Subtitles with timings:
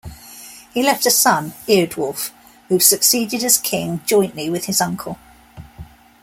[0.73, 2.31] He left a son, Eardwulf,
[2.69, 5.19] who succeeded as king jointly with his uncle.